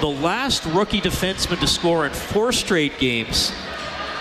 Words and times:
The 0.00 0.06
last 0.08 0.64
rookie 0.66 1.00
defenseman 1.00 1.60
to 1.60 1.66
score 1.66 2.06
in 2.06 2.12
four 2.12 2.52
straight 2.52 2.98
games 2.98 3.52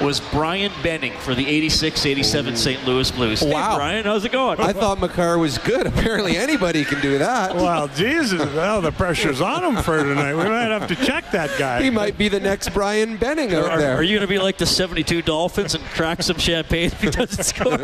was 0.01 0.21
Brian 0.31 0.71
Benning 0.81 1.11
for 1.19 1.35
the 1.35 1.45
86-87 1.45 2.55
St. 2.55 2.85
Louis 2.85 3.11
Blues. 3.11 3.41
Hey, 3.41 3.51
Wow. 3.53 3.75
Brian, 3.75 4.05
how's 4.05 4.23
it 4.23 4.31
going? 4.31 4.59
I 4.59 4.71
thought 4.71 4.99
Makar 4.99 5.37
was 5.37 5.57
good. 5.57 5.87
Apparently, 5.93 6.37
anybody 6.37 6.85
can 6.85 7.01
do 7.01 7.17
that. 7.17 7.53
Well, 7.55 7.89
Jesus, 7.89 8.39
well, 8.53 8.81
the 8.81 8.93
pressure's 8.93 9.41
on 9.41 9.63
him 9.75 9.83
for 9.83 10.01
tonight. 10.01 10.35
We 10.35 10.43
might 10.45 10.69
have 10.69 10.87
to 10.87 10.95
check 10.95 11.31
that 11.31 11.57
guy. 11.59 11.81
He 11.83 11.89
might 11.89 12.17
be 12.17 12.29
the 12.29 12.39
next 12.39 12.69
Brian 12.73 13.17
Benning 13.17 13.53
out 13.53 13.65
Are, 13.71 13.77
there. 13.77 13.95
are 13.95 14.03
you 14.03 14.15
going 14.17 14.27
to 14.27 14.33
be 14.33 14.39
like 14.39 14.57
the 14.57 14.65
72 14.65 15.21
Dolphins 15.21 15.75
and 15.75 15.83
crack 15.85 16.23
some 16.23 16.37
champagne 16.37 16.85
if 16.87 17.01
he 17.01 17.09
doesn't 17.09 17.43
score? 17.43 17.77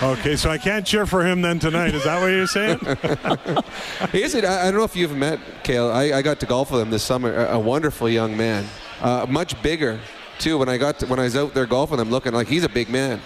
Okay, 0.00 0.36
so 0.36 0.48
I 0.48 0.58
can't 0.58 0.86
cheer 0.86 1.06
for 1.06 1.26
him 1.26 1.42
then 1.42 1.58
tonight. 1.58 1.92
Is 1.94 2.04
that 2.04 2.20
what 2.20 2.28
you're 2.28 2.46
saying? 2.46 2.78
Is 4.12 4.34
it? 4.36 4.44
I, 4.44 4.62
I 4.62 4.70
don't 4.70 4.78
know 4.78 4.84
if 4.84 4.94
you've 4.94 5.16
met 5.16 5.40
Cale. 5.64 5.90
I, 5.90 6.12
I 6.12 6.22
got 6.22 6.38
to 6.40 6.46
golf 6.46 6.70
with 6.70 6.80
him 6.80 6.90
this 6.90 7.02
summer. 7.02 7.34
A, 7.34 7.54
a 7.54 7.58
wonderful 7.58 8.08
young 8.08 8.36
man, 8.36 8.66
uh, 9.00 9.26
much 9.28 9.60
bigger 9.60 9.98
too. 10.38 10.56
When 10.58 10.68
I 10.68 10.76
got 10.78 11.00
to, 11.00 11.06
when 11.06 11.18
I 11.18 11.24
was 11.24 11.36
out 11.36 11.52
there 11.52 11.66
golfing, 11.66 11.96
with 11.98 12.06
him 12.06 12.12
looking 12.12 12.32
like 12.32 12.46
he's 12.46 12.62
a 12.64 12.68
big 12.68 12.88
man. 12.88 13.20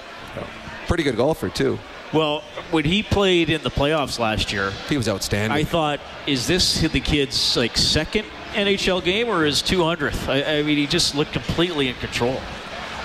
Pretty 0.88 1.02
good 1.02 1.16
golfer 1.16 1.48
too. 1.50 1.78
well, 2.12 2.40
when 2.70 2.84
he 2.84 3.02
played 3.02 3.50
in 3.50 3.62
the 3.62 3.70
playoffs 3.70 4.18
last 4.18 4.52
year, 4.52 4.72
He 4.88 4.96
was 4.96 5.08
outstanding. 5.08 5.56
I 5.56 5.64
thought, 5.64 6.00
is 6.26 6.46
this 6.46 6.80
the 6.80 7.00
kid's 7.00 7.56
like 7.56 7.76
second 7.76 8.24
NHL 8.52 9.04
game 9.04 9.28
or 9.28 9.44
his 9.44 9.62
200th? 9.62 10.28
I, 10.28 10.58
I 10.58 10.62
mean, 10.62 10.78
he 10.78 10.86
just 10.86 11.14
looked 11.14 11.32
completely 11.32 11.88
in 11.88 11.94
control. 11.96 12.40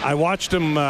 I 0.04 0.14
watched 0.14 0.54
him. 0.54 0.78
Uh, 0.78 0.82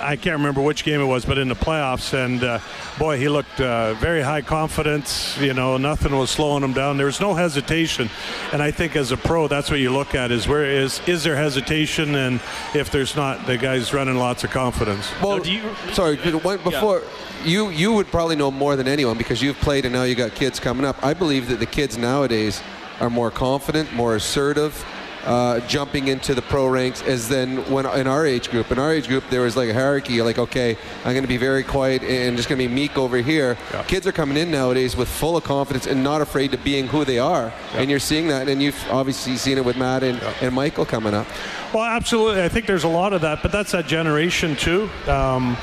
I 0.00 0.16
can't 0.20 0.36
remember 0.36 0.60
which 0.60 0.84
game 0.84 1.00
it 1.00 1.04
was, 1.04 1.24
but 1.24 1.38
in 1.38 1.48
the 1.48 1.54
playoffs, 1.54 2.12
and 2.12 2.42
uh, 2.42 2.58
boy, 2.98 3.18
he 3.18 3.28
looked 3.28 3.60
uh, 3.60 3.94
very 3.94 4.20
high 4.20 4.42
confidence. 4.42 5.38
You 5.38 5.54
know, 5.54 5.76
nothing 5.76 6.16
was 6.16 6.30
slowing 6.30 6.62
him 6.64 6.72
down. 6.72 6.96
There 6.96 7.06
was 7.06 7.20
no 7.20 7.34
hesitation, 7.34 8.10
and 8.52 8.60
I 8.62 8.70
think 8.70 8.96
as 8.96 9.12
a 9.12 9.16
pro, 9.16 9.46
that's 9.48 9.70
what 9.70 9.78
you 9.80 9.90
look 9.92 10.14
at: 10.14 10.30
is 10.32 10.48
where 10.48 10.64
is 10.64 11.00
is 11.06 11.22
there 11.22 11.36
hesitation, 11.36 12.14
and 12.16 12.40
if 12.74 12.90
there's 12.90 13.14
not, 13.16 13.46
the 13.46 13.56
guy's 13.56 13.94
running 13.94 14.16
lots 14.16 14.42
of 14.44 14.50
confidence. 14.50 15.08
well, 15.22 15.36
Now, 15.38 15.42
do 15.44 15.52
you- 15.52 15.74
sorry, 15.92 16.16
one, 16.16 16.58
before 16.58 17.02
you 17.44 17.70
you 17.70 17.92
would 17.92 18.08
probably 18.08 18.36
know 18.36 18.50
more 18.50 18.74
than 18.76 18.88
anyone 18.88 19.16
because 19.16 19.40
you've 19.42 19.58
played 19.60 19.84
and 19.84 19.94
now 19.94 20.02
you 20.02 20.14
got 20.14 20.34
kids 20.34 20.58
coming 20.58 20.84
up. 20.84 20.96
I 21.04 21.14
believe 21.14 21.48
that 21.48 21.60
the 21.60 21.66
kids 21.66 21.96
nowadays 21.96 22.60
are 23.00 23.10
more 23.10 23.30
confident, 23.30 23.92
more 23.94 24.16
assertive. 24.16 24.84
Uh, 25.26 25.58
jumping 25.66 26.06
into 26.06 26.34
the 26.36 26.42
pro 26.42 26.68
ranks 26.68 27.02
as 27.02 27.28
then 27.28 27.56
when 27.68 27.84
in 27.98 28.06
our 28.06 28.24
age 28.24 28.48
group. 28.48 28.70
In 28.70 28.78
our 28.78 28.92
age 28.92 29.08
group 29.08 29.24
there 29.28 29.40
was 29.40 29.56
like 29.56 29.68
a 29.68 29.74
hierarchy 29.74 30.22
like 30.22 30.38
okay 30.38 30.78
i'm 31.04 31.12
going 31.14 31.22
to 31.22 31.28
be 31.28 31.36
very 31.36 31.64
quiet 31.64 32.02
and 32.04 32.36
just 32.36 32.48
going 32.48 32.60
to 32.60 32.68
be 32.68 32.72
meek 32.72 32.96
over 32.96 33.16
here. 33.16 33.56
Kids 33.88 34.06
are 34.06 34.12
coming 34.12 34.36
in 34.36 34.52
nowadays 34.52 34.96
with 34.96 35.08
full 35.08 35.36
of 35.36 35.42
confidence 35.42 35.86
and 35.86 36.04
not 36.04 36.20
afraid 36.20 36.52
to 36.52 36.58
being 36.58 36.86
who 36.86 37.04
they 37.04 37.18
are. 37.18 37.52
And 37.74 37.90
you're 37.90 37.98
seeing 37.98 38.28
that 38.28 38.48
and 38.48 38.62
you've 38.62 38.80
obviously 38.90 39.36
seen 39.36 39.58
it 39.58 39.64
with 39.64 39.76
matt 39.76 40.04
and, 40.04 40.22
and 40.40 40.54
michael 40.54 40.86
coming 40.86 41.12
up. 41.12 41.26
Well, 41.74 41.84
absolutely. 41.84 42.42
I 42.42 42.48
think 42.48 42.66
there's 42.66 42.84
a 42.84 42.88
lot 42.88 43.12
of 43.12 43.20
that, 43.22 43.42
but 43.42 43.50
that's 43.50 43.72
that 43.72 43.86
generation 43.86 44.54
too. 44.56 44.88
Um, 45.08 45.56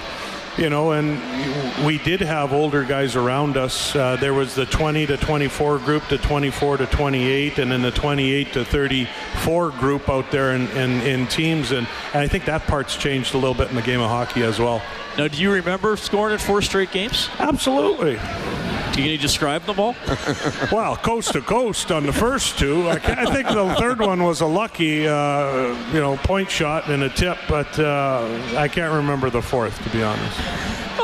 you 0.57 0.69
know, 0.69 0.91
and 0.91 1.85
we 1.85 1.97
did 1.97 2.21
have 2.21 2.53
older 2.53 2.83
guys 2.83 3.15
around 3.15 3.57
us. 3.57 3.95
Uh, 3.95 4.15
there 4.17 4.33
was 4.33 4.55
the 4.55 4.65
20 4.65 5.07
to 5.07 5.17
24 5.17 5.79
group, 5.79 6.07
the 6.09 6.17
24 6.19 6.77
to 6.77 6.85
28, 6.85 7.57
and 7.57 7.71
then 7.71 7.81
the 7.81 7.91
28 7.91 8.53
to 8.53 8.65
34 8.65 9.71
group 9.71 10.09
out 10.09 10.29
there 10.31 10.53
in, 10.53 10.67
in, 10.71 11.01
in 11.01 11.27
teams. 11.27 11.71
And, 11.71 11.87
and 12.13 12.21
I 12.21 12.27
think 12.27 12.45
that 12.45 12.63
part's 12.67 12.95
changed 12.95 13.33
a 13.33 13.37
little 13.37 13.55
bit 13.55 13.69
in 13.69 13.75
the 13.75 13.81
game 13.81 13.99
of 13.99 14.09
hockey 14.09 14.43
as 14.43 14.59
well. 14.59 14.81
Now, 15.17 15.27
do 15.27 15.37
you 15.37 15.51
remember 15.51 15.95
scoring 15.97 16.33
in 16.33 16.39
four 16.39 16.61
straight 16.61 16.91
games? 16.91 17.29
Absolutely. 17.39 18.19
Can 18.93 19.05
you 19.05 19.17
describe 19.17 19.65
them 19.65 19.79
all? 19.79 19.95
Well, 20.71 20.95
coast 20.97 21.33
to 21.33 21.41
coast 21.41 21.91
on 21.91 22.05
the 22.05 22.13
first 22.13 22.57
two. 22.57 22.87
I, 22.87 22.93
I 22.93 23.25
think 23.25 23.47
the 23.47 23.75
third 23.77 23.99
one 23.99 24.23
was 24.23 24.41
a 24.41 24.45
lucky, 24.45 25.07
uh, 25.07 25.91
you 25.91 25.99
know, 25.99 26.17
point 26.17 26.49
shot 26.49 26.89
and 26.89 27.03
a 27.03 27.09
tip, 27.09 27.37
but 27.47 27.77
uh, 27.79 28.55
I 28.55 28.67
can't 28.67 28.93
remember 28.93 29.29
the 29.29 29.41
fourth, 29.41 29.81
to 29.83 29.89
be 29.89 30.01
honest. 30.03 30.39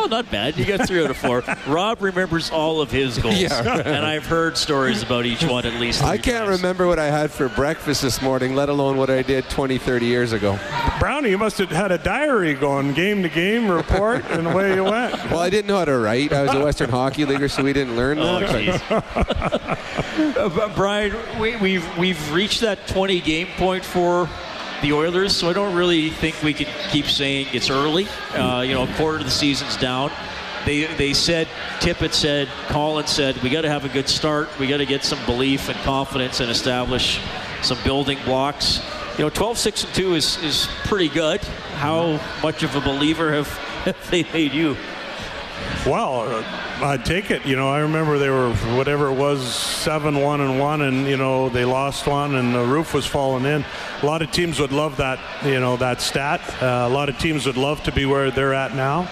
Not 0.09 0.31
bad. 0.31 0.58
You 0.58 0.66
got 0.66 0.88
three 0.88 1.03
out 1.03 1.09
of 1.12 1.18
four. 1.18 1.44
Rob 1.68 2.02
remembers 2.02 2.50
all 2.52 2.81
of 2.81 2.90
his 2.92 3.18
goals. 3.20 3.40
Yeah. 3.40 3.78
And 3.80 4.06
I've 4.06 4.25
heard 4.25 4.58
stories 4.58 5.03
about 5.03 5.25
each 5.25 5.44
one 5.44 5.66
at 5.66 5.80
least. 5.80 6.03
I 6.03 6.18
can't 6.18 6.47
times. 6.47 6.62
remember 6.62 6.88
what 6.88 6.97
I 7.00 7.06
had 7.06 7.31
for 7.31 7.47
breakfast 7.50 8.02
this 8.02 8.22
morning, 8.22 8.56
let 8.56 8.70
alone 8.70 8.97
what 8.97 9.09
I 9.09 9.22
did 9.22 9.50
20, 9.50 9.78
30 9.78 10.06
years 10.06 10.31
ago. 10.34 10.58
Brownie, 11.00 11.30
you 11.30 11.38
must 11.38 11.58
have 11.59 11.70
had 11.70 11.92
a 11.92 11.97
diary 11.97 12.53
going 12.56 12.94
game 12.94 13.22
to 13.24 13.30
game 13.30 13.70
report, 13.70 14.25
and 14.30 14.47
away 14.47 14.75
you 14.75 14.84
went. 14.84 15.14
Well, 15.30 15.40
I 15.40 15.50
didn't 15.50 15.68
know 15.68 15.78
how 15.78 15.86
to 15.86 15.97
write. 15.97 16.34
I 16.34 16.41
was 16.44 16.53
a 16.53 16.64
Western 16.64 16.90
Hockey 16.90 17.24
Leaguer, 17.26 17.47
so 17.47 17.64
we 17.64 17.72
didn't 17.74 17.96
learn 17.96 18.18
Oh, 18.20 18.40
that. 18.40 18.50
jeez. 18.50 19.76
Uh, 20.20 20.70
Brian, 20.76 21.16
we, 21.40 21.56
we've 21.58 21.97
we've 21.97 22.34
reached 22.34 22.59
that 22.62 22.88
20 22.88 23.22
game 23.22 23.47
point 23.58 23.84
for 23.86 24.30
the 24.81 24.94
Oilers, 24.94 25.35
so 25.35 25.50
I 25.50 25.53
don't 25.53 25.75
really 25.75 26.09
think 26.09 26.41
we 26.41 26.53
can 26.53 26.67
keep 26.90 27.06
saying 27.06 27.47
it's 27.53 27.69
early. 27.69 28.07
Uh, 28.34 28.62
you 28.62 28.73
know, 28.73 28.84
a 28.84 28.94
quarter 28.94 29.17
of 29.17 29.25
the 29.25 29.31
season's 29.31 29.78
down. 29.78 30.12
They 30.66 30.85
they 30.95 31.13
said 31.13 31.47
Tippett 31.79 32.13
said, 32.13 32.47
Collins 32.67 33.09
said, 33.09 33.38
we 33.38 33.50
got 33.50 33.62
to 33.62 33.69
have 33.69 33.85
a 33.85 33.90
good 33.90 34.09
start. 34.09 34.50
We 34.59 34.67
got 34.67 34.78
to 34.78 34.85
get 34.85 35.03
some 35.03 35.23
belief 35.25 35.69
and 35.69 35.78
confidence 35.79 36.40
and 36.40 36.50
establish 36.51 37.19
some 37.62 37.78
building 37.84 38.17
blocks. 38.25 38.81
You 39.17 39.25
know, 39.25 39.29
12 39.29 39.57
6 39.57 39.84
and 39.84 39.94
2 39.94 40.16
is, 40.16 40.44
is 40.44 40.67
pretty 40.85 41.09
good. 41.09 41.41
How 41.75 42.22
much 42.41 42.63
of 42.63 42.75
a 42.75 42.81
believer 42.81 43.34
have, 43.34 43.47
have 43.84 44.11
they 44.11 44.23
made 44.23 44.53
you? 44.53 44.78
Well, 45.86 46.22
uh, 46.22 46.44
I'd 46.81 47.06
take 47.06 47.31
it. 47.31 47.46
You 47.46 47.56
know, 47.56 47.70
I 47.70 47.80
remember 47.80 48.18
they 48.18 48.30
were 48.30 48.52
whatever 48.75 49.08
it 49.08 49.16
was, 49.16 49.42
seven 49.53 50.20
one 50.20 50.42
and 50.42 50.59
one, 50.59 50.81
and 50.81 51.08
you 51.08 51.18
know 51.18 51.50
they 51.50 51.66
lost 51.66 52.06
one, 52.08 52.36
and 52.36 52.53
the 52.53 52.66
roof 52.66 52.94
was 52.94 53.06
falling 53.06 53.46
in. 53.46 53.66
A 54.02 54.06
lot 54.06 54.22
of 54.22 54.31
teams 54.31 54.59
would 54.59 54.72
love 54.72 54.97
that. 54.97 55.20
You 55.46 55.59
know 55.59 55.78
that 55.78 56.02
stat. 56.02 56.42
Uh, 56.62 56.88
a 56.88 56.90
lot 56.90 57.09
of 57.09 57.18
teams 57.18 57.46
would 57.46 57.58
love 57.58 57.81
to 57.84 57.92
be 57.92 58.06
where 58.06 58.31
they're 58.31 58.53
at 58.53 58.75
now. 58.75 59.09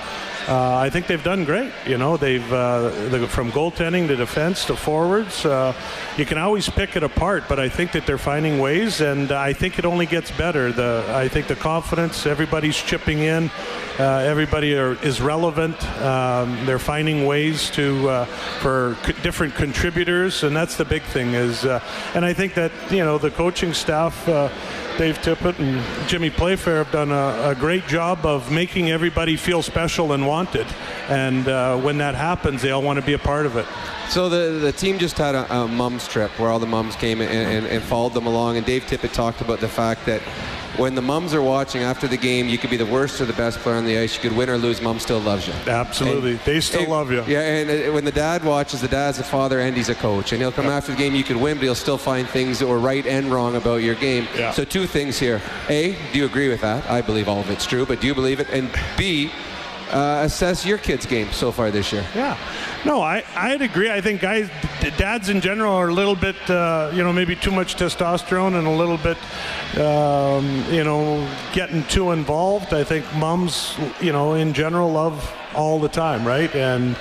Uh, 0.48 0.78
I 0.78 0.90
think 0.90 1.08
they've 1.08 1.24
done 1.24 1.44
great. 1.44 1.74
You 1.86 1.98
know, 1.98 2.16
they've 2.16 2.54
uh, 2.54 3.28
from 3.28 3.52
goaltending 3.52 4.08
to 4.08 4.16
defense 4.16 4.64
to 4.66 4.78
forwards. 4.78 5.46
Uh, 5.46 5.74
you 6.18 6.26
can 6.26 6.38
always 6.38 6.70
pick 6.70 6.96
it 6.96 7.04
apart, 7.04 7.44
but 7.50 7.60
I 7.60 7.68
think 7.68 7.92
that 7.92 8.06
they're 8.06 8.18
finding 8.18 8.60
ways, 8.60 9.02
and 9.02 9.34
I 9.34 9.52
think 9.52 9.78
it 9.78 9.84
only 9.84 10.06
gets 10.06 10.32
better. 10.32 10.72
The 10.72 11.04
I 11.10 11.28
think 11.28 11.48
the 11.48 11.58
confidence, 11.58 12.26
everybody's 12.26 12.78
chipping 12.78 13.20
in, 13.20 13.52
uh, 14.00 14.20
everybody 14.20 14.78
are, 14.78 14.94
is 15.04 15.20
relevant. 15.20 15.84
Um, 16.02 16.66
they're 16.66 16.80
finding 16.80 17.26
ways 17.26 17.70
to 17.72 18.08
uh, 18.08 18.26
for 18.62 18.96
c- 19.04 19.22
different 19.22 19.54
contributors, 19.54 20.44
and 20.44 20.56
that's 20.56 20.78
the 20.78 20.86
big 20.86 21.02
thing. 21.02 21.34
Is 21.34 21.66
uh, 21.66 21.84
and 22.16 22.24
I 22.24 22.32
think 22.32 22.54
that 22.54 22.72
you 22.90 23.04
know 23.04 23.18
the 23.18 23.32
coaching 23.32 23.74
staff. 23.74 24.30
Dave 24.98 25.20
Tippett 25.20 25.60
and 25.60 26.10
Jimmy 26.10 26.32
Playfair 26.32 26.84
have 26.84 26.92
done 26.92 27.12
a, 27.12 27.52
a 27.52 27.56
great 27.56 27.86
job 27.86 28.26
of 28.26 28.52
making 28.52 28.90
everybody 28.90 29.36
feel 29.36 29.62
special 29.62 30.14
and 30.14 30.26
wanted. 30.26 30.66
And 31.08 31.48
uh, 31.48 31.78
when 31.78 32.00
that 32.00 32.16
happens, 32.16 32.64
they 32.64 32.72
all 32.72 32.82
want 32.82 33.00
to 33.00 33.06
be 33.06 33.14
a 33.14 33.20
part 33.20 33.46
of 33.46 33.58
it. 33.58 33.68
So 34.10 34.28
the 34.28 34.58
the 34.60 34.72
team 34.72 34.98
just 34.98 35.18
had 35.18 35.36
a, 35.36 35.54
a 35.54 35.68
mums 35.68 36.08
trip 36.08 36.32
where 36.40 36.50
all 36.50 36.60
the 36.60 36.66
mums 36.66 36.96
came 36.96 37.22
and, 37.22 37.30
and, 37.30 37.68
and 37.68 37.84
followed 37.84 38.14
them 38.16 38.26
along. 38.26 38.58
And 38.58 38.66
Dave 38.66 38.86
Tippett 38.86 39.14
talked 39.14 39.42
about 39.42 39.60
the 39.60 39.68
fact 39.68 40.06
that 40.08 40.22
when 40.78 40.96
the 40.96 41.02
mums 41.02 41.34
are 41.34 41.42
watching 41.42 41.82
after 41.82 42.08
the 42.08 42.18
game, 42.18 42.48
you 42.48 42.58
could 42.58 42.70
be 42.70 42.78
the 42.78 42.86
worst 42.86 43.20
or 43.20 43.26
the 43.26 43.34
best 43.34 43.60
player 43.60 43.76
on 43.76 43.86
the 43.86 43.98
ice. 43.98 44.16
You 44.16 44.22
could 44.22 44.38
win 44.38 44.50
or 44.50 44.58
lose. 44.58 44.82
Mom 44.82 45.00
still 45.00 45.20
loves 45.20 45.48
you. 45.48 45.54
Absolutely. 45.68 46.32
And- 46.32 46.40
they 46.42 46.60
still 46.60 46.82
and- 46.82 46.90
love 46.92 47.12
you. 47.12 47.24
Yeah, 47.28 47.42
and 47.42 47.90
uh, 47.90 47.94
when 47.94 48.06
the 48.06 48.12
dad 48.12 48.44
watches, 48.44 48.82
the 48.82 48.88
dad's 48.88 49.20
a 49.20 49.24
father 49.24 49.60
and 49.60 49.76
he's 49.76 49.90
a 49.90 49.96
coach, 49.96 50.32
and 50.32 50.42
he'll 50.42 50.52
come 50.52 50.68
after 50.68 50.92
the 50.92 50.98
game. 50.98 51.16
You 51.16 51.24
could 51.24 51.38
win, 51.38 51.58
but 51.58 51.64
he'll 51.64 51.76
still 51.76 51.98
find 51.98 52.28
things 52.30 52.60
that 52.60 52.68
were 52.68 52.80
right 52.80 53.06
and 53.08 53.32
wrong 53.32 53.56
about 53.56 53.78
your 53.78 53.96
game. 53.96 54.28
Yeah. 54.38 54.52
So 54.52 54.64
two 54.64 54.86
things 54.88 55.18
here: 55.18 55.42
A, 55.70 55.96
do 56.14 56.20
you 56.20 56.26
agree 56.26 56.50
with 56.50 56.62
that? 56.62 56.88
I 56.90 57.02
believe 57.02 57.28
all 57.28 57.40
of 57.40 57.50
it's 57.50 57.66
true, 57.66 57.86
but 57.86 58.00
do 58.00 58.08
you 58.08 58.14
believe 58.16 58.40
it? 58.40 58.48
And 58.52 58.70
B, 58.98 59.32
uh, 59.92 60.22
assess 60.26 60.66
your 60.66 60.78
kid's 60.78 61.06
game 61.06 61.32
so 61.32 61.52
far 61.52 61.72
this 61.72 61.92
year. 61.92 62.06
Yeah. 62.14 62.38
No, 62.86 63.02
I, 63.02 63.24
I'd 63.36 63.62
agree. 63.62 63.90
I 63.92 64.00
think 64.02 64.22
guys, 64.22 64.50
dads 64.92 65.30
in 65.30 65.42
general 65.42 65.74
are 65.74 65.90
a 65.90 65.94
little 65.94 66.16
bit, 66.16 66.38
uh, 66.50 66.92
you 66.94 67.04
know, 67.04 67.12
maybe 67.12 67.36
too 67.36 67.52
much 67.52 67.76
testosterone 67.76 68.58
and 68.58 68.68
a 68.68 68.72
little 68.72 68.98
bit, 68.98 69.18
um, 69.80 70.64
you 70.72 70.84
know, 70.84 71.28
getting 71.54 71.84
too 71.86 72.12
involved. 72.12 72.74
I 72.74 72.84
think 72.84 73.06
moms, 73.16 73.78
you 74.00 74.12
know, 74.12 74.36
in 74.36 74.54
general 74.54 74.92
love 74.92 75.34
all 75.56 75.80
the 75.80 75.90
time, 75.90 76.26
right? 76.26 76.54
And 76.56 76.96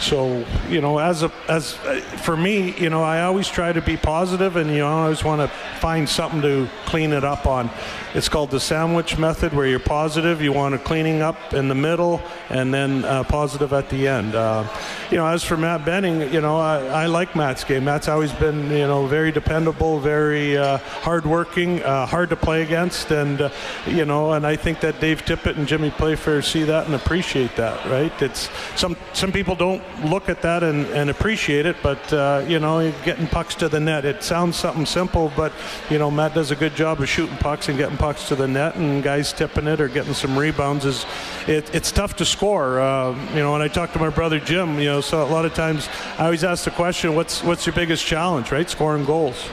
so, 0.00 0.44
you 0.68 0.80
know, 0.80 0.98
as 0.98 1.22
a 1.22 1.30
as 1.48 1.74
uh, 1.84 2.00
for 2.22 2.36
me, 2.36 2.74
you 2.78 2.88
know, 2.88 3.02
I 3.02 3.22
always 3.22 3.48
try 3.48 3.72
to 3.72 3.82
be 3.82 3.96
positive, 3.96 4.56
and 4.56 4.70
you 4.70 4.78
know, 4.78 4.88
I 4.88 5.02
always 5.02 5.22
want 5.22 5.42
to 5.42 5.48
find 5.78 6.08
something 6.08 6.40
to 6.42 6.68
clean 6.86 7.12
it 7.12 7.22
up 7.22 7.46
on. 7.46 7.70
It's 8.14 8.28
called 8.28 8.50
the 8.50 8.58
sandwich 8.58 9.18
method, 9.18 9.52
where 9.52 9.66
you're 9.66 9.78
positive, 9.78 10.42
you 10.42 10.52
want 10.52 10.74
a 10.74 10.78
cleaning 10.78 11.22
up 11.22 11.52
in 11.52 11.68
the 11.68 11.74
middle, 11.74 12.20
and 12.48 12.72
then 12.74 13.04
uh, 13.04 13.24
positive 13.24 13.72
at 13.72 13.88
the 13.88 14.08
end. 14.08 14.34
Uh, 14.34 14.66
you 15.10 15.16
know, 15.16 15.26
as 15.26 15.44
for 15.44 15.56
Matt 15.56 15.84
Benning, 15.84 16.32
you 16.32 16.40
know, 16.40 16.58
I, 16.58 16.78
I 16.86 17.06
like 17.06 17.36
Matt's 17.36 17.62
game. 17.62 17.84
Matt's 17.84 18.08
always 18.08 18.32
been, 18.32 18.70
you 18.70 18.86
know, 18.86 19.06
very 19.06 19.30
dependable, 19.30 20.00
very 20.00 20.56
uh, 20.56 20.78
hardworking, 20.78 21.82
uh, 21.82 22.06
hard 22.06 22.30
to 22.30 22.36
play 22.36 22.62
against, 22.62 23.10
and 23.10 23.42
uh, 23.42 23.50
you 23.86 24.04
know, 24.06 24.32
and 24.32 24.46
I 24.46 24.56
think 24.56 24.80
that 24.80 24.98
Dave 24.98 25.24
Tippett 25.24 25.56
and 25.56 25.68
Jimmy 25.68 25.90
Playfair 25.90 26.42
see 26.42 26.64
that 26.64 26.86
and 26.86 26.94
appreciate 26.94 27.54
that. 27.56 27.84
Right? 27.86 28.12
It's 28.22 28.48
some 28.74 28.96
some 29.12 29.30
people 29.30 29.54
don't 29.54 29.82
look 30.04 30.28
at 30.28 30.42
that 30.42 30.62
and, 30.62 30.86
and 30.86 31.10
appreciate 31.10 31.66
it. 31.66 31.76
But 31.82 32.12
uh, 32.12 32.44
you 32.46 32.58
know, 32.58 32.92
getting 33.04 33.26
pucks 33.26 33.54
to 33.56 33.68
the 33.68 33.80
net. 33.80 34.04
It 34.04 34.22
sounds 34.22 34.56
something 34.56 34.86
simple, 34.86 35.32
but 35.36 35.52
you 35.88 35.98
know, 35.98 36.10
Matt 36.10 36.34
does 36.34 36.50
a 36.50 36.56
good 36.56 36.74
job 36.74 37.00
of 37.00 37.08
shooting 37.08 37.36
pucks 37.36 37.68
and 37.68 37.78
getting 37.78 37.96
pucks 37.96 38.28
to 38.28 38.36
the 38.36 38.48
net, 38.48 38.76
and 38.76 39.02
guys 39.02 39.32
tipping 39.32 39.66
it 39.66 39.80
or 39.80 39.88
getting 39.88 40.14
some 40.14 40.38
rebounds 40.38 40.84
is 40.84 41.06
it, 41.46 41.74
it's 41.74 41.92
tough 41.92 42.16
to 42.16 42.24
score. 42.24 42.80
Uh, 42.80 43.14
you 43.30 43.40
know, 43.40 43.52
when 43.52 43.62
I 43.62 43.68
talk 43.68 43.92
to 43.92 43.98
my 43.98 44.10
brother 44.10 44.40
Jim, 44.40 44.78
you 44.78 44.86
know, 44.86 45.00
so 45.00 45.22
a 45.22 45.28
lot 45.30 45.44
of 45.44 45.54
times 45.54 45.88
I 46.18 46.24
always 46.24 46.44
ask 46.44 46.64
the 46.64 46.70
question, 46.70 47.14
"What's 47.14 47.42
what's 47.42 47.66
your 47.66 47.74
biggest 47.74 48.04
challenge?" 48.04 48.52
Right, 48.52 48.68
scoring 48.68 49.04
goals. 49.04 49.48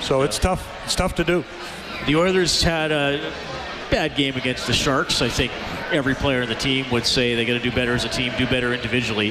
So 0.00 0.22
it's 0.22 0.38
tough. 0.38 0.68
It's 0.84 0.94
tough 0.94 1.14
to 1.16 1.24
do. 1.24 1.44
The 2.06 2.16
Oilers 2.16 2.62
had 2.62 2.92
a 2.92 3.32
bad 3.90 4.14
game 4.14 4.36
against 4.36 4.66
the 4.66 4.72
Sharks. 4.72 5.22
I 5.22 5.28
think 5.28 5.52
every 5.92 6.14
player 6.14 6.42
in 6.42 6.48
the 6.48 6.54
team 6.54 6.88
would 6.90 7.06
say 7.06 7.34
they 7.34 7.44
got 7.44 7.54
to 7.54 7.60
do 7.60 7.70
better 7.70 7.94
as 7.94 8.04
a 8.04 8.08
team, 8.08 8.32
do 8.38 8.46
better 8.46 8.74
individually. 8.74 9.30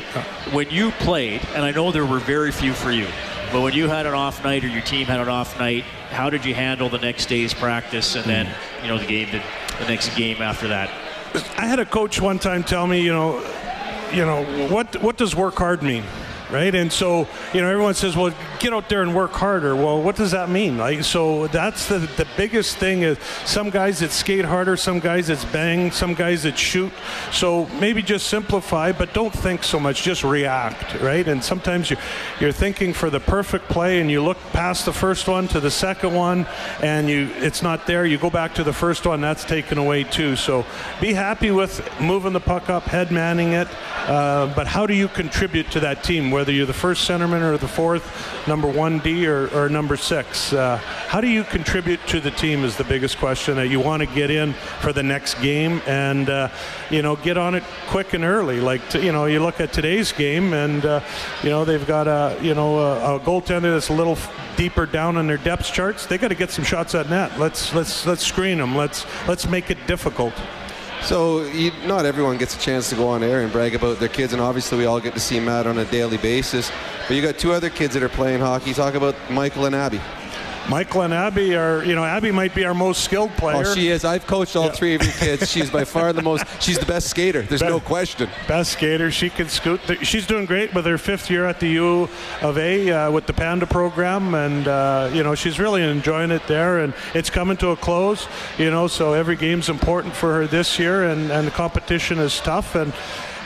When 0.51 0.69
you 0.69 0.91
played, 0.91 1.41
and 1.53 1.63
I 1.63 1.71
know 1.71 1.91
there 1.91 2.05
were 2.05 2.19
very 2.19 2.51
few 2.51 2.73
for 2.73 2.91
you, 2.91 3.07
but 3.51 3.61
when 3.61 3.73
you 3.73 3.87
had 3.87 4.05
an 4.05 4.13
off 4.13 4.43
night 4.43 4.63
or 4.63 4.67
your 4.67 4.81
team 4.81 5.05
had 5.05 5.19
an 5.19 5.29
off 5.29 5.57
night, 5.59 5.83
how 6.09 6.29
did 6.29 6.45
you 6.45 6.53
handle 6.53 6.89
the 6.89 6.97
next 6.97 7.27
day's 7.27 7.53
practice 7.53 8.15
and 8.15 8.25
then 8.25 8.45
hmm. 8.45 8.83
you 8.83 8.89
know 8.89 8.97
the 8.97 9.05
game, 9.05 9.29
the, 9.31 9.41
the 9.79 9.89
next 9.89 10.15
game 10.15 10.41
after 10.41 10.67
that? 10.67 10.89
I 11.57 11.65
had 11.65 11.79
a 11.79 11.85
coach 11.85 12.21
one 12.21 12.39
time 12.39 12.63
tell 12.63 12.87
me, 12.87 13.01
you 13.01 13.11
know, 13.11 13.39
you 14.13 14.25
know 14.25 14.43
what 14.67 15.01
what 15.01 15.17
does 15.17 15.35
work 15.35 15.55
hard 15.55 15.83
mean? 15.83 16.03
Right? 16.51 16.73
And 16.73 16.91
so, 16.91 17.27
you 17.53 17.61
know, 17.61 17.69
everyone 17.69 17.93
says, 17.93 18.15
well, 18.15 18.33
get 18.59 18.73
out 18.73 18.89
there 18.89 19.01
and 19.01 19.15
work 19.15 19.31
harder. 19.31 19.75
Well, 19.75 20.01
what 20.01 20.15
does 20.15 20.31
that 20.31 20.49
mean? 20.49 20.77
Like, 20.77 21.03
so 21.03 21.47
that's 21.47 21.87
the, 21.87 21.99
the 21.99 22.27
biggest 22.37 22.77
thing 22.77 23.03
is 23.03 23.17
some 23.45 23.69
guys 23.69 23.99
that 23.99 24.11
skate 24.11 24.45
harder, 24.45 24.77
some 24.77 24.99
guys 24.99 25.27
that 25.27 25.45
bang, 25.51 25.91
some 25.91 26.13
guys 26.13 26.43
that 26.43 26.57
shoot. 26.57 26.91
So 27.31 27.67
maybe 27.79 28.01
just 28.01 28.27
simplify, 28.27 28.91
but 28.91 29.13
don't 29.13 29.33
think 29.33 29.63
so 29.63 29.79
much. 29.79 30.03
Just 30.03 30.23
react, 30.23 30.99
right? 31.01 31.27
And 31.27 31.43
sometimes 31.43 31.89
you're, 31.89 31.99
you're 32.39 32.51
thinking 32.51 32.93
for 32.93 33.09
the 33.09 33.19
perfect 33.19 33.67
play 33.69 33.99
and 33.99 34.09
you 34.09 34.23
look 34.23 34.37
past 34.51 34.85
the 34.85 34.93
first 34.93 35.27
one 35.27 35.47
to 35.49 35.59
the 35.59 35.71
second 35.71 36.13
one 36.13 36.45
and 36.81 37.09
you 37.09 37.29
it's 37.37 37.61
not 37.61 37.85
there. 37.87 38.05
You 38.05 38.17
go 38.17 38.29
back 38.29 38.55
to 38.55 38.63
the 38.63 38.73
first 38.73 39.05
one, 39.05 39.21
that's 39.21 39.43
taken 39.43 39.77
away 39.77 40.03
too. 40.03 40.35
So 40.35 40.65
be 41.01 41.13
happy 41.13 41.51
with 41.51 41.87
moving 41.99 42.33
the 42.33 42.39
puck 42.39 42.69
up, 42.69 42.83
head 42.83 43.11
manning 43.11 43.53
it. 43.53 43.67
Uh, 44.07 44.53
but 44.55 44.67
how 44.67 44.85
do 44.85 44.93
you 44.93 45.07
contribute 45.07 45.71
to 45.71 45.79
that 45.81 46.03
team? 46.03 46.31
Whether 46.35 46.51
you're 46.51 46.65
the 46.65 46.73
first 46.73 47.09
centerman 47.09 47.41
or 47.41 47.57
the 47.57 47.65
fourth, 47.67 48.03
number 48.45 48.67
one 48.67 48.99
D 48.99 49.25
or, 49.25 49.47
or 49.55 49.69
number 49.69 49.95
six. 49.95 50.51
Uh, 50.51 50.75
how 51.07 51.21
do 51.21 51.27
you 51.27 51.45
contribute 51.45 52.05
to 52.07 52.19
the 52.19 52.31
team 52.31 52.65
is 52.65 52.75
the 52.75 52.83
biggest 52.83 53.17
question 53.19 53.55
that 53.55 53.69
you 53.69 53.79
want 53.79 54.01
to 54.01 54.05
get 54.13 54.29
in 54.29 54.51
for 54.81 54.91
the 54.91 55.01
next 55.01 55.35
game 55.35 55.81
and, 55.87 56.29
uh, 56.29 56.49
you 56.89 57.01
know, 57.01 57.15
get 57.15 57.37
on 57.37 57.55
it 57.55 57.63
quick 57.87 58.13
and 58.13 58.25
early. 58.25 58.59
Like, 58.59 58.89
to, 58.89 59.01
you 59.01 59.13
know, 59.13 59.27
you 59.27 59.39
look 59.39 59.61
at 59.61 59.71
today's 59.71 60.11
game 60.11 60.53
and, 60.53 60.85
uh, 60.85 60.99
you 61.41 61.51
know, 61.51 61.63
they've 61.63 61.87
got 61.87 62.09
a, 62.09 62.37
you 62.41 62.53
know, 62.53 62.79
a, 62.79 63.15
a 63.15 63.19
goaltender 63.21 63.71
that's 63.73 63.87
a 63.87 63.93
little 63.93 64.17
deeper 64.57 64.85
down 64.85 65.15
on 65.15 65.27
their 65.27 65.37
depth 65.37 65.71
charts. 65.71 66.05
They 66.05 66.17
got 66.17 66.27
to 66.27 66.35
get 66.35 66.51
some 66.51 66.65
shots 66.65 66.95
at 66.95 67.09
net. 67.09 67.39
Let's, 67.39 67.73
let's, 67.73 68.05
let's 68.05 68.25
screen 68.25 68.57
them. 68.57 68.75
Let's, 68.75 69.05
let's 69.25 69.47
make 69.47 69.71
it 69.71 69.77
difficult. 69.87 70.33
So 71.05 71.43
you, 71.43 71.71
not 71.85 72.07
everyone 72.07 72.39
gets 72.39 72.55
a 72.55 72.59
chance 72.59 72.89
to 72.89 72.95
go 72.95 73.07
on 73.09 73.21
air 73.21 73.41
and 73.41 73.51
brag 73.51 73.75
about 73.75 73.99
their 73.99 74.09
kids, 74.09 74.33
and 74.33 74.41
obviously 74.41 74.79
we 74.79 74.85
all 74.85 74.99
get 74.99 75.13
to 75.13 75.19
see 75.19 75.39
Matt 75.39 75.67
on 75.67 75.77
a 75.77 75.85
daily 75.85 76.17
basis. 76.17 76.71
But 77.07 77.13
you 77.13 77.21
got 77.21 77.37
two 77.37 77.51
other 77.51 77.69
kids 77.69 77.93
that 77.93 78.01
are 78.01 78.09
playing 78.09 78.39
hockey. 78.39 78.73
Talk 78.73 78.95
about 78.95 79.15
Michael 79.29 79.67
and 79.67 79.75
Abby. 79.75 80.01
Michael 80.69 81.01
and 81.01 81.13
Abby 81.13 81.55
are, 81.55 81.83
you 81.83 81.93
know, 81.93 82.03
Abby 82.03 82.31
might 82.31 82.55
be 82.55 82.65
our 82.65 82.73
most 82.73 83.03
skilled 83.03 83.31
player. 83.31 83.63
Oh, 83.65 83.73
she 83.75 83.89
is. 83.89 84.03
I've 84.03 84.25
coached 84.25 84.55
all 84.55 84.65
yeah. 84.65 84.71
three 84.71 84.95
of 84.95 85.03
your 85.03 85.13
kids. 85.13 85.51
She's 85.55 85.69
by 85.69 85.85
far 85.85 86.11
the 86.11 86.23
most. 86.23 86.45
She's 86.59 86.79
the 86.79 86.85
best 86.85 87.07
skater. 87.07 87.43
There's 87.43 87.61
best, 87.61 87.69
no 87.69 87.79
question. 87.79 88.29
Best 88.47 88.73
skater. 88.73 89.11
She 89.11 89.29
can 89.29 89.47
scoot. 89.47 89.79
She's 90.01 90.25
doing 90.25 90.45
great 90.45 90.73
with 90.73 90.85
her 90.85 90.97
fifth 90.97 91.29
year 91.29 91.45
at 91.45 91.59
the 91.59 91.67
U 91.67 92.09
of 92.41 92.57
A 92.57 92.91
uh, 92.91 93.11
with 93.11 93.27
the 93.27 93.33
Panda 93.33 93.67
program, 93.67 94.33
and 94.33 94.67
uh, 94.67 95.11
you 95.13 95.23
know 95.23 95.35
she's 95.35 95.59
really 95.59 95.83
enjoying 95.83 96.31
it 96.31 96.45
there. 96.47 96.79
And 96.79 96.93
it's 97.13 97.29
coming 97.29 97.57
to 97.57 97.69
a 97.69 97.75
close, 97.75 98.27
you 98.57 98.71
know. 98.71 98.87
So 98.87 99.13
every 99.13 99.35
game's 99.35 99.69
important 99.69 100.15
for 100.15 100.33
her 100.33 100.47
this 100.47 100.79
year, 100.79 101.05
and 101.05 101.31
and 101.31 101.47
the 101.47 101.51
competition 101.51 102.17
is 102.17 102.39
tough 102.39 102.75
and 102.75 102.91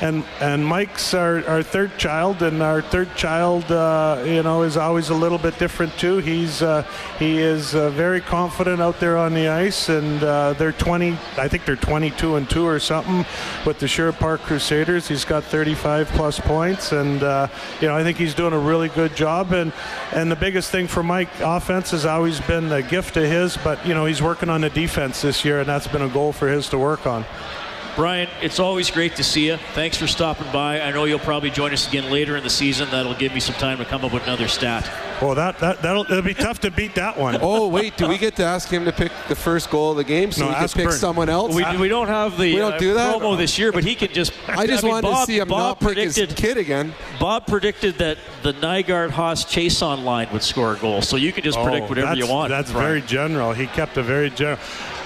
and 0.02 0.24
and 0.40 0.66
Mike's 0.66 1.14
our, 1.14 1.46
our 1.46 1.62
third 1.62 1.98
child, 1.98 2.42
and 2.42 2.62
our 2.62 2.82
third 2.82 3.14
child, 3.16 3.70
uh, 3.72 4.24
you 4.26 4.42
know, 4.44 4.64
is 4.64 4.78
always 4.78 5.10
a 5.10 5.14
little 5.14 5.38
bit 5.38 5.58
different 5.60 5.98
too. 5.98 6.18
He's 6.18 6.62
uh, 6.62 6.84
he 7.18 7.40
is 7.40 7.76
uh, 7.76 7.90
very 7.92 8.22
confident 8.22 8.82
out 8.82 9.00
there 9.00 9.18
on 9.18 9.34
the 9.34 9.50
ice, 9.50 9.90
and 9.90 10.24
uh, 10.24 10.54
they're 10.54 10.72
20. 10.72 11.12
I 11.38 11.48
think 11.48 11.66
they're 11.66 11.76
22 11.76 12.36
and 12.36 12.50
two 12.50 12.66
or 12.66 12.80
something 12.80 13.26
with 13.66 13.80
the 13.80 13.88
Sherwood 13.88 14.20
Park 14.20 14.42
Crusaders. 14.42 15.08
He's 15.08 15.26
got 15.26 15.44
35 15.44 16.08
plus 16.10 16.40
points, 16.40 16.92
and 16.92 17.22
uh, 17.22 17.48
you 17.82 17.88
know, 17.88 17.96
I 17.96 18.04
think 18.04 18.18
he's 18.18 18.34
doing 18.34 18.54
a 18.54 18.60
really 18.60 18.90
good 18.90 19.16
job. 19.16 19.52
And 19.52 19.74
and 20.14 20.32
the 20.32 20.38
biggest 20.38 20.72
thing 20.72 20.88
for 20.88 21.04
Mike, 21.04 21.30
offense 21.42 21.92
has 21.92 22.06
always 22.06 22.40
been 22.42 22.72
a 22.72 22.82
gift 22.82 23.18
of 23.18 23.26
his, 23.26 23.58
but 23.58 23.86
you 23.86 23.94
know, 23.94 24.06
he's 24.06 24.22
working 24.22 24.50
on 24.50 24.62
the 24.62 24.70
defense 24.70 25.22
this 25.22 25.44
year, 25.44 25.60
and 25.60 25.68
that's 25.68 25.88
been 25.88 26.02
a 26.02 26.10
goal 26.10 26.32
for 26.32 26.48
his 26.48 26.70
to 26.70 26.78
work 26.78 27.06
on. 27.06 27.26
Brian, 27.96 28.30
it's 28.42 28.60
always 28.60 28.92
great 28.92 29.16
to 29.18 29.24
see 29.24 29.48
you. 29.48 29.58
Thanks 29.74 29.98
for 29.98 30.08
stopping 30.08 30.52
by. 30.52 30.80
I 30.80 30.92
know 30.92 31.06
you'll 31.06 31.20
probably 31.20 31.50
join 31.50 31.74
us 31.74 31.88
again 31.88 32.10
later 32.10 32.38
in 32.38 32.44
the 32.44 32.50
season. 32.50 32.90
That'll 32.92 33.14
give 33.14 33.34
me 33.34 33.40
some 33.40 33.56
time 33.56 33.80
to 33.80 33.86
come 33.86 34.06
up 34.06 34.14
with 34.14 34.24
another 34.24 34.48
stat. 34.48 35.09
Well, 35.22 35.36
that, 35.36 35.60
that, 35.60 35.82
that'll 35.82 36.04
it'll 36.04 36.22
be 36.22 36.34
tough 36.34 36.62
to 36.62 36.72
beat 36.72 36.96
that 36.96 37.18
one. 37.18 37.38
oh, 37.42 37.68
wait. 37.68 37.98
Do 37.98 38.08
we 38.08 38.18
get 38.18 38.38
to 38.38 38.46
ask 38.46 38.70
him 38.70 38.86
to 38.86 38.92
pick 38.92 39.12
the 39.28 39.36
first 39.36 39.70
goal 39.70 39.92
of 39.92 39.98
the 39.98 40.04
game 40.04 40.32
so 40.32 40.46
no, 40.46 40.50
we 40.50 40.56
can 40.56 40.68
pick 40.70 40.86
Burn. 40.86 40.98
someone 40.98 41.30
else? 41.30 41.54
We, 41.54 41.66
we 41.78 41.90
don't 41.90 42.08
have 42.08 42.38
the 42.38 42.54
we 42.54 42.56
don't 42.56 42.74
uh, 42.74 42.78
do 42.78 42.94
that? 42.94 43.16
promo 43.16 43.38
this 43.38 43.60
year, 43.60 43.72
but 43.72 43.84
he 43.84 43.96
can 43.96 44.14
just. 44.14 44.32
I 44.48 44.66
just 44.66 44.84
I 44.84 44.88
mean, 44.88 44.94
wanted 44.94 45.10
Bob, 45.10 45.28
to 45.28 45.32
see 45.32 45.40
him 45.40 45.48
Bob 45.50 45.82
not 45.82 45.94
pick 45.94 45.98
his 45.98 46.16
kid 46.36 46.58
again. 46.58 46.94
Bob 47.20 47.48
predicted 47.48 47.98
that 47.98 48.18
the 48.44 48.54
Nygard 48.54 49.10
Haas 49.10 49.44
Chiasson 49.44 50.04
line 50.04 50.30
would 50.32 50.44
score 50.44 50.74
a 50.74 50.78
goal, 50.78 51.02
so 51.02 51.18
you 51.18 51.34
can 51.34 51.44
just 51.44 51.58
oh, 51.58 51.64
predict 51.66 51.90
whatever 51.90 52.16
you 52.16 52.28
want. 52.28 52.50
That's 52.50 52.72
Brian. 52.72 52.88
very 52.88 53.02
general. 53.02 53.52
He 53.52 53.68
kept 53.68 53.98
a 53.98 54.04
very 54.04 54.30
general. 54.30 54.60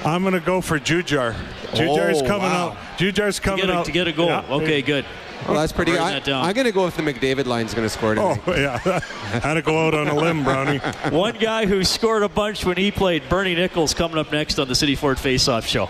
I'm 0.06 0.22
going 0.22 0.34
to 0.34 0.42
go 0.42 0.62
for 0.62 0.80
Jujhar. 0.80 1.34
Jujhar's 1.72 2.22
oh, 2.22 2.26
coming 2.26 2.50
wow. 2.50 2.70
out. 2.70 2.78
Jujhar's 2.98 3.40
coming 3.40 3.68
to 3.68 3.72
a, 3.72 3.76
out 3.78 3.86
to 3.86 3.92
get 3.92 4.08
a 4.08 4.12
goal. 4.12 4.28
Yeah. 4.28 4.46
Okay, 4.50 4.82
good. 4.82 5.06
Well, 5.48 5.58
that's 5.58 5.72
pretty. 5.72 5.92
Good. 5.92 6.02
I, 6.02 6.48
am 6.48 6.54
going 6.54 6.66
to 6.66 6.72
go 6.72 6.86
with 6.86 6.96
the 6.96 7.04
McDavid 7.04 7.46
line's 7.46 7.74
going 7.74 7.86
to 7.86 7.90
score 7.90 8.16
tonight. 8.16 8.42
Oh 8.48 8.56
yeah, 8.56 8.78
had 9.40 9.56
to 9.56 9.62
go 9.62 9.88
out 9.88 9.94
on 9.94 10.08
a 10.08 10.16
limb, 10.16 10.44
Brownie. 10.44 10.80
One 11.10 11.38
guy 11.38 11.66
who 11.66 11.84
scored 11.84 12.24
a 12.24 12.30
bunch 12.30 12.66
when 12.66 12.78
he 12.78 12.92
played, 12.92 13.28
Bernie 13.30 13.56
Nicholls, 13.56 13.94
coming 13.94 14.18
up 14.18 14.32
next 14.32 14.60
on 14.60 14.68
the 14.68 14.76
City 14.76 14.96
Ford 14.96 15.18
Faceoff 15.18 15.66
Show. 15.66 15.90